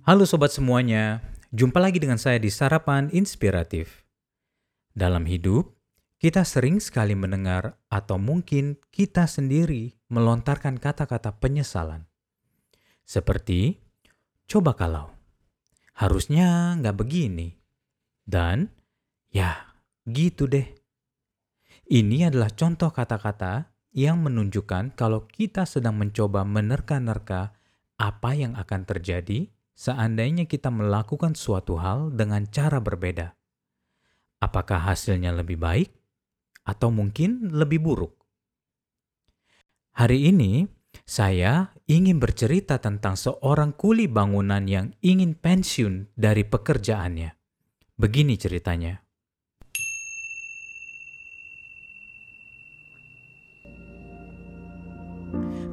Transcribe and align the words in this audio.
Halo 0.00 0.24
sobat 0.24 0.48
semuanya, 0.48 1.20
jumpa 1.52 1.76
lagi 1.76 2.00
dengan 2.00 2.16
saya 2.16 2.40
di 2.40 2.48
Sarapan 2.48 3.12
Inspiratif. 3.12 4.08
Dalam 4.96 5.28
hidup, 5.28 5.76
kita 6.16 6.40
sering 6.40 6.80
sekali 6.80 7.12
mendengar 7.12 7.76
atau 7.92 8.16
mungkin 8.16 8.80
kita 8.88 9.28
sendiri 9.28 10.00
melontarkan 10.08 10.80
kata-kata 10.80 11.36
penyesalan. 11.36 12.08
Seperti, 13.04 13.76
coba 14.48 14.72
kalau, 14.72 15.12
harusnya 15.92 16.80
nggak 16.80 16.96
begini. 16.96 17.60
Dan, 18.24 18.72
ya 19.28 19.76
gitu 20.08 20.48
deh. 20.48 20.64
Ini 21.92 22.32
adalah 22.32 22.48
contoh 22.56 22.88
kata-kata 22.88 23.68
yang 23.92 24.24
menunjukkan 24.24 24.96
kalau 24.96 25.28
kita 25.28 25.68
sedang 25.68 26.00
mencoba 26.00 26.40
menerka-nerka 26.48 27.52
apa 28.00 28.30
yang 28.32 28.56
akan 28.56 28.88
terjadi 28.88 29.52
seandainya 29.80 30.44
kita 30.44 30.68
melakukan 30.68 31.32
suatu 31.32 31.80
hal 31.80 32.12
dengan 32.12 32.44
cara 32.52 32.84
berbeda. 32.84 33.32
Apakah 34.44 34.92
hasilnya 34.92 35.32
lebih 35.32 35.56
baik 35.56 35.88
atau 36.68 36.92
mungkin 36.92 37.48
lebih 37.48 37.80
buruk? 37.80 38.12
Hari 39.96 40.28
ini 40.28 40.68
saya 41.08 41.72
ingin 41.88 42.20
bercerita 42.20 42.76
tentang 42.76 43.16
seorang 43.16 43.72
kuli 43.72 44.04
bangunan 44.04 44.60
yang 44.68 44.92
ingin 45.00 45.32
pensiun 45.32 46.12
dari 46.12 46.44
pekerjaannya. 46.44 47.32
Begini 47.96 48.36
ceritanya. 48.36 49.00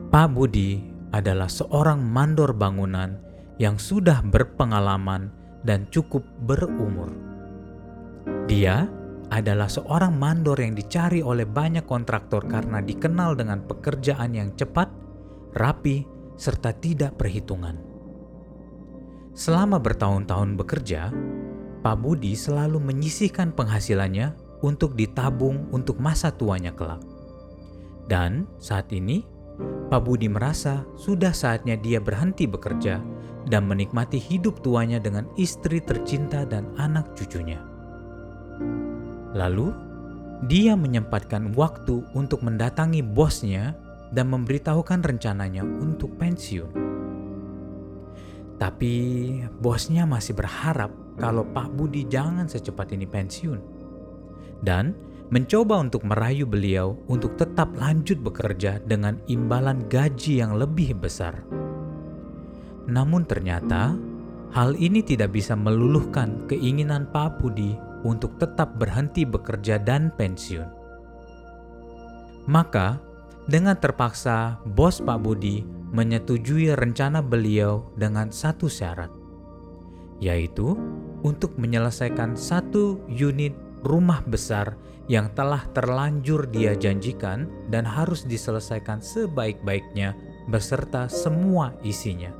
Pak 0.07 0.27
Budi 0.31 0.79
adalah 1.11 1.51
seorang 1.51 1.99
mandor 1.99 2.55
bangunan 2.55 3.26
yang 3.57 3.81
sudah 3.81 4.21
berpengalaman 4.21 5.33
dan 5.65 5.89
cukup 5.89 6.25
berumur. 6.45 7.09
Dia 8.45 8.87
adalah 9.27 9.67
seorang 9.67 10.15
mandor 10.15 10.55
yang 10.61 10.71
dicari 10.71 11.19
oleh 11.19 11.43
banyak 11.43 11.83
kontraktor 11.83 12.47
karena 12.47 12.79
dikenal 12.79 13.35
dengan 13.35 13.59
pekerjaan 13.65 14.31
yang 14.31 14.49
cepat, 14.55 14.87
rapi, 15.57 16.07
serta 16.39 16.71
tidak 16.79 17.19
perhitungan. 17.19 17.75
Selama 19.37 19.77
bertahun-tahun 19.77 20.57
bekerja, 20.57 21.13
Pak 21.83 21.97
Budi 22.01 22.33
selalu 22.33 22.81
menyisihkan 22.81 23.53
penghasilannya 23.53 24.33
untuk 24.65 24.97
ditabung 24.97 25.69
untuk 25.69 26.01
masa 26.01 26.33
tuanya 26.33 26.73
kelak. 26.73 27.03
Dan 28.07 28.47
saat 28.57 28.89
ini, 28.95 29.21
Pak 29.87 30.03
Budi 30.03 30.27
merasa 30.27 30.83
sudah 30.99 31.31
saatnya 31.31 31.79
dia 31.79 32.03
berhenti 32.03 32.43
bekerja 32.43 32.99
dan 33.47 33.63
menikmati 33.63 34.19
hidup 34.19 34.59
tuanya 34.59 34.99
dengan 34.99 35.23
istri 35.39 35.79
tercinta 35.79 36.43
dan 36.43 36.67
anak 36.75 37.15
cucunya. 37.15 37.63
Lalu, 39.31 39.71
dia 40.51 40.75
menyempatkan 40.75 41.55
waktu 41.55 42.03
untuk 42.11 42.43
mendatangi 42.43 42.99
bosnya 42.99 43.79
dan 44.11 44.27
memberitahukan 44.27 45.07
rencananya 45.07 45.63
untuk 45.63 46.19
pensiun. 46.19 46.71
Tapi 48.59 48.93
bosnya 49.63 50.03
masih 50.03 50.35
berharap 50.35 50.91
kalau 51.15 51.47
Pak 51.47 51.71
Budi 51.79 52.03
jangan 52.11 52.51
secepat 52.51 52.91
ini 52.91 53.07
pensiun. 53.07 53.59
Dan 54.59 54.97
mencoba 55.27 55.83
untuk 55.83 56.07
merayu 56.07 56.47
beliau 56.47 56.95
untuk 57.11 57.35
tetap 57.35 57.67
lanjut 57.75 58.15
bekerja 58.23 58.79
dengan 58.87 59.19
imbalan 59.27 59.83
gaji 59.91 60.39
yang 60.39 60.55
lebih 60.55 60.95
besar. 60.95 61.43
Namun 62.87 63.27
ternyata 63.27 63.99
hal 64.55 64.79
ini 64.79 65.03
tidak 65.03 65.35
bisa 65.35 65.51
meluluhkan 65.59 66.47
keinginan 66.47 67.11
Pak 67.11 67.43
Budi 67.43 67.75
untuk 68.07 68.39
tetap 68.39 68.79
berhenti 68.79 69.27
bekerja 69.27 69.83
dan 69.83 70.15
pensiun. 70.15 70.69
Maka, 72.47 73.03
dengan 73.51 73.75
terpaksa 73.75 74.63
bos 74.63 75.03
Pak 75.03 75.19
Budi 75.19 75.67
menyetujui 75.91 76.71
rencana 76.79 77.19
beliau 77.19 77.91
dengan 77.99 78.31
satu 78.31 78.71
syarat, 78.71 79.11
yaitu 80.23 80.79
untuk 81.27 81.59
menyelesaikan 81.59 82.39
satu 82.39 83.03
unit 83.11 83.66
rumah 83.85 84.21
besar 84.25 84.77
yang 85.07 85.31
telah 85.33 85.63
terlanjur 85.71 86.51
dia 86.51 86.75
janjikan 86.75 87.47
dan 87.71 87.87
harus 87.87 88.27
diselesaikan 88.27 88.99
sebaik-baiknya 88.99 90.13
beserta 90.51 91.07
semua 91.07 91.75
isinya. 91.83 92.31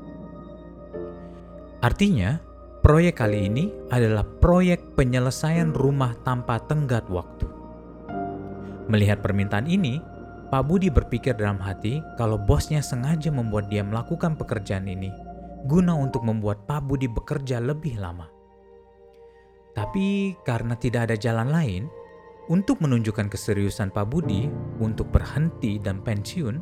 Artinya, 1.80 2.42
proyek 2.84 3.22
kali 3.22 3.48
ini 3.48 3.70
adalah 3.88 4.26
proyek 4.26 4.98
penyelesaian 4.98 5.72
rumah 5.72 6.12
tanpa 6.26 6.60
tenggat 6.66 7.06
waktu. 7.08 7.46
Melihat 8.88 9.20
permintaan 9.20 9.68
ini, 9.68 10.00
Pak 10.48 10.64
Budi 10.64 10.88
berpikir 10.88 11.36
dalam 11.36 11.60
hati 11.60 12.00
kalau 12.16 12.40
bosnya 12.40 12.80
sengaja 12.80 13.28
membuat 13.28 13.68
dia 13.68 13.84
melakukan 13.84 14.32
pekerjaan 14.32 14.88
ini 14.88 15.12
guna 15.68 15.92
untuk 15.92 16.24
membuat 16.24 16.64
Pak 16.64 16.88
Budi 16.88 17.10
bekerja 17.10 17.60
lebih 17.60 18.00
lama. 18.00 18.37
Tapi 19.72 20.36
karena 20.44 20.74
tidak 20.76 21.10
ada 21.10 21.16
jalan 21.18 21.48
lain, 21.52 21.82
untuk 22.48 22.80
menunjukkan 22.80 23.28
keseriusan 23.28 23.92
Pak 23.92 24.08
Budi 24.08 24.48
untuk 24.80 25.12
berhenti 25.12 25.76
dan 25.76 26.00
pensiun, 26.00 26.56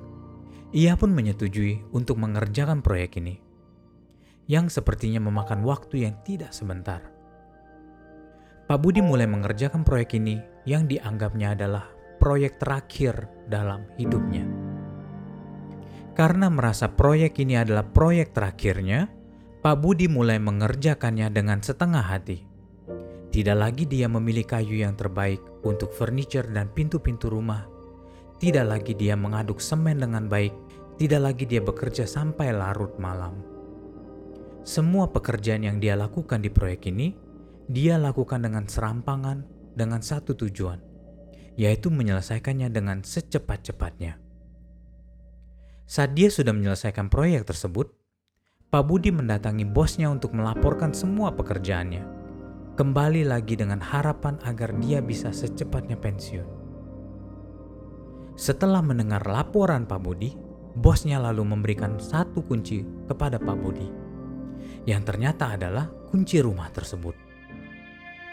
ia 0.75 0.99
pun 0.99 1.15
menyetujui 1.15 1.95
untuk 1.95 2.19
mengerjakan 2.19 2.83
proyek 2.83 3.23
ini 3.23 3.47
yang 4.47 4.71
sepertinya 4.71 5.19
memakan 5.19 5.63
waktu 5.67 6.07
yang 6.07 6.15
tidak 6.23 6.55
sebentar. 6.55 7.03
Pak 8.67 8.79
Budi 8.83 8.99
mulai 9.03 9.31
mengerjakan 9.31 9.87
proyek 9.87 10.19
ini 10.19 10.43
yang 10.67 10.91
dianggapnya 10.91 11.55
adalah 11.55 11.87
proyek 12.19 12.59
terakhir 12.59 13.31
dalam 13.47 13.87
hidupnya. 13.95 14.43
Karena 16.17 16.51
merasa 16.51 16.91
proyek 16.91 17.39
ini 17.43 17.61
adalah 17.61 17.87
proyek 17.87 18.35
terakhirnya, 18.35 19.07
Pak 19.63 19.77
Budi 19.79 20.11
mulai 20.11 20.43
mengerjakannya 20.43 21.31
dengan 21.31 21.63
setengah 21.63 22.03
hati. 22.03 22.56
Tidak 23.37 23.53
lagi 23.53 23.85
dia 23.85 24.09
memilih 24.09 24.49
kayu 24.49 24.81
yang 24.81 24.97
terbaik 24.97 25.45
untuk 25.61 25.93
furniture 25.93 26.49
dan 26.49 26.73
pintu-pintu 26.73 27.29
rumah. 27.29 27.69
Tidak 28.41 28.65
lagi 28.65 28.97
dia 28.97 29.13
mengaduk 29.13 29.61
semen 29.61 30.01
dengan 30.01 30.25
baik. 30.25 30.57
Tidak 30.97 31.21
lagi 31.21 31.45
dia 31.45 31.61
bekerja 31.61 32.09
sampai 32.09 32.57
larut 32.57 32.97
malam 32.97 33.57
semua 34.67 35.07
pekerjaan 35.15 35.63
yang 35.63 35.79
dia 35.79 35.95
lakukan 35.95 36.43
di 36.43 36.51
proyek 36.51 36.91
ini, 36.91 37.15
dia 37.71 38.03
lakukan 38.03 38.43
dengan 38.43 38.67
serampangan 38.67 39.47
dengan 39.79 40.03
satu 40.03 40.35
tujuan, 40.35 40.83
yaitu 41.55 41.87
menyelesaikannya 41.87 42.67
dengan 42.75 43.07
secepat-cepatnya. 43.07 44.19
Saat 45.87 46.19
dia 46.19 46.35
sudah 46.35 46.51
menyelesaikan 46.51 47.07
proyek 47.07 47.47
tersebut, 47.47 47.95
Pak 48.67 48.83
Budi 48.83 49.15
mendatangi 49.15 49.63
bosnya 49.63 50.11
untuk 50.11 50.35
melaporkan 50.35 50.91
semua 50.91 51.31
pekerjaannya. 51.31 52.16
Kembali 52.77 53.25
lagi 53.25 53.57
dengan 53.57 53.81
harapan 53.81 54.37
agar 54.45 54.77
dia 54.77 55.01
bisa 55.01 55.33
secepatnya 55.33 55.97
pensiun. 55.97 56.45
Setelah 58.37 58.85
mendengar 58.85 59.25
laporan 59.25 59.89
Pak 59.89 59.97
Budi, 60.05 60.37
bosnya 60.77 61.17
lalu 61.17 61.57
memberikan 61.57 61.97
satu 61.97 62.45
kunci 62.45 62.85
kepada 63.09 63.41
Pak 63.41 63.57
Budi 63.57 63.89
yang 64.85 65.09
ternyata 65.09 65.57
adalah 65.57 65.89
kunci 66.13 66.45
rumah 66.45 66.69
tersebut. 66.69 67.17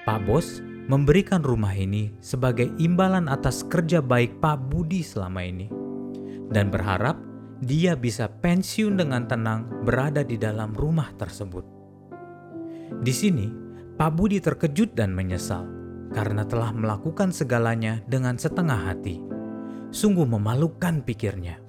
Pak 0.04 0.20
Bos 0.28 0.60
memberikan 0.92 1.40
rumah 1.40 1.72
ini 1.72 2.12
sebagai 2.20 2.68
imbalan 2.84 3.32
atas 3.32 3.64
kerja 3.64 4.04
baik 4.04 4.44
Pak 4.44 4.60
Budi 4.68 5.08
selama 5.08 5.40
ini 5.40 5.72
dan 6.52 6.68
berharap 6.68 7.16
dia 7.64 7.96
bisa 7.96 8.28
pensiun 8.28 9.00
dengan 9.00 9.24
tenang 9.24 9.88
berada 9.88 10.20
di 10.20 10.36
dalam 10.36 10.76
rumah 10.76 11.16
tersebut. 11.16 11.64
Di 13.00 13.16
sini, 13.16 13.63
Pak 13.94 14.10
Budi 14.18 14.42
terkejut 14.42 14.98
dan 14.98 15.14
menyesal 15.14 15.70
karena 16.18 16.42
telah 16.50 16.74
melakukan 16.74 17.30
segalanya 17.30 18.02
dengan 18.10 18.42
setengah 18.42 18.90
hati. 18.90 19.22
Sungguh 19.94 20.26
memalukan 20.26 21.06
pikirnya. 21.06 21.62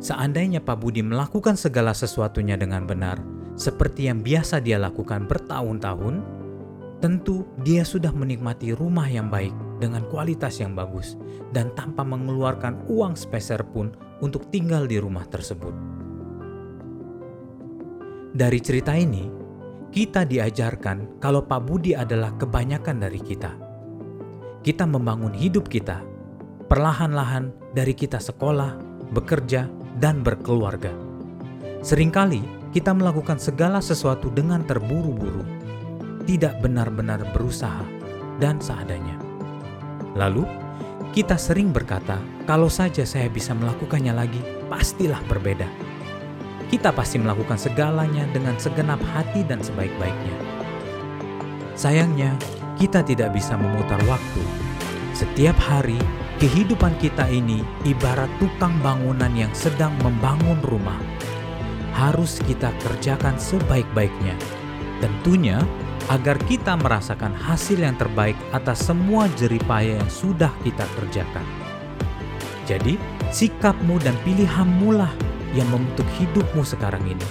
Seandainya 0.00 0.64
Pak 0.64 0.80
Budi 0.80 1.04
melakukan 1.04 1.60
segala 1.60 1.92
sesuatunya 1.92 2.56
dengan 2.56 2.88
benar, 2.88 3.20
seperti 3.52 4.08
yang 4.08 4.24
biasa 4.24 4.64
dia 4.64 4.80
lakukan 4.80 5.28
bertahun-tahun, 5.28 6.24
tentu 7.04 7.44
dia 7.60 7.84
sudah 7.84 8.08
menikmati 8.08 8.72
rumah 8.72 9.04
yang 9.04 9.28
baik 9.28 9.52
dengan 9.84 10.08
kualitas 10.08 10.56
yang 10.56 10.72
bagus 10.72 11.20
dan 11.52 11.68
tanpa 11.76 12.00
mengeluarkan 12.00 12.88
uang 12.88 13.12
speser 13.12 13.60
pun 13.60 13.92
untuk 14.24 14.48
tinggal 14.48 14.88
di 14.88 14.96
rumah 14.96 15.28
tersebut. 15.28 15.76
Dari 18.32 18.60
cerita 18.64 18.96
ini, 18.96 19.43
kita 19.94 20.26
diajarkan 20.26 21.22
kalau 21.22 21.46
Pak 21.46 21.70
Budi 21.70 21.94
adalah 21.94 22.34
kebanyakan 22.34 22.98
dari 22.98 23.22
kita. 23.22 23.54
Kita 24.66 24.90
membangun 24.90 25.30
hidup 25.30 25.70
kita 25.70 26.02
perlahan-lahan 26.66 27.54
dari 27.70 27.94
kita 27.94 28.18
sekolah, 28.18 28.74
bekerja, 29.14 29.70
dan 30.02 30.26
berkeluarga. 30.26 30.90
Seringkali 31.86 32.74
kita 32.74 32.90
melakukan 32.90 33.38
segala 33.38 33.78
sesuatu 33.78 34.34
dengan 34.34 34.66
terburu-buru, 34.66 35.46
tidak 36.26 36.58
benar-benar 36.58 37.22
berusaha, 37.30 37.86
dan 38.42 38.58
seadanya. 38.58 39.14
Lalu, 40.18 40.42
kita 41.14 41.38
sering 41.38 41.70
berkata, 41.70 42.18
"Kalau 42.50 42.66
saja 42.66 43.06
saya 43.06 43.30
bisa 43.30 43.54
melakukannya 43.54 44.10
lagi, 44.10 44.42
pastilah 44.66 45.22
berbeda." 45.30 45.83
Kita 46.74 46.90
pasti 46.90 47.22
melakukan 47.22 47.54
segalanya 47.54 48.26
dengan 48.34 48.58
segenap 48.58 48.98
hati 49.14 49.46
dan 49.46 49.62
sebaik-baiknya. 49.62 50.34
Sayangnya, 51.78 52.34
kita 52.74 52.98
tidak 53.06 53.30
bisa 53.30 53.54
memutar 53.54 54.02
waktu. 54.10 54.42
Setiap 55.14 55.54
hari, 55.62 55.94
kehidupan 56.42 56.98
kita 56.98 57.30
ini 57.30 57.62
ibarat 57.86 58.26
tukang 58.42 58.74
bangunan 58.82 59.30
yang 59.38 59.54
sedang 59.54 59.94
membangun 60.02 60.58
rumah 60.66 60.98
harus 61.94 62.42
kita 62.42 62.74
kerjakan 62.82 63.38
sebaik-baiknya. 63.38 64.34
Tentunya 64.98 65.62
agar 66.10 66.34
kita 66.42 66.74
merasakan 66.74 67.38
hasil 67.38 67.86
yang 67.86 67.94
terbaik 67.94 68.34
atas 68.50 68.82
semua 68.82 69.30
jeripaya 69.38 70.02
yang 70.02 70.10
sudah 70.10 70.50
kita 70.66 70.82
kerjakan. 70.98 71.46
Jadi, 72.66 72.98
sikapmu 73.30 74.02
dan 74.02 74.18
pilihanmu 74.26 74.90
lah 74.90 75.14
yang 75.54 75.70
membentuk 75.70 76.06
hidupmu 76.18 76.66
sekarang 76.66 77.02
ini, 77.06 77.26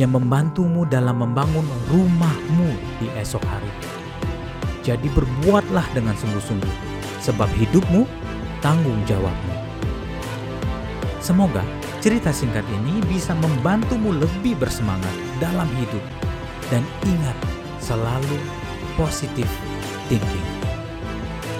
yang 0.00 0.16
membantumu 0.16 0.88
dalam 0.88 1.20
membangun 1.20 1.64
rumahmu 1.92 2.70
di 2.98 3.12
esok 3.20 3.44
hari. 3.44 3.72
Jadi 4.82 5.06
berbuatlah 5.12 5.84
dengan 5.92 6.16
sungguh-sungguh, 6.16 6.74
sebab 7.20 7.46
hidupmu 7.60 8.08
tanggung 8.64 8.98
jawabmu. 9.06 9.54
Semoga 11.20 11.62
Cerita 12.06 12.30
singkat 12.30 12.62
ini 12.70 13.02
bisa 13.10 13.34
membantumu 13.34 14.14
lebih 14.14 14.54
bersemangat 14.62 15.10
dalam 15.42 15.66
hidup 15.74 16.04
dan 16.70 16.78
ingat 17.02 17.34
selalu 17.82 18.38
positif 18.94 19.50
thinking. 20.06 20.46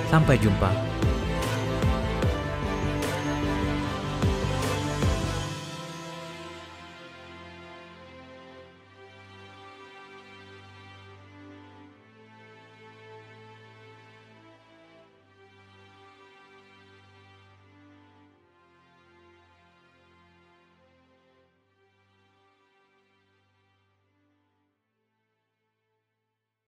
Sampai 0.07 0.39
jumpa 0.39 0.71